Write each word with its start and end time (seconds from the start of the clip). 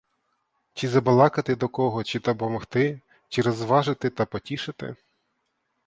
Чи 0.73 0.89
забалакати 0.89 1.55
до 1.55 1.69
кого, 1.69 2.03
чи 2.03 2.19
допомогти, 2.19 3.01
чи 3.29 3.41
розважити 3.41 4.09
та 4.09 4.25
потішити. 4.25 4.95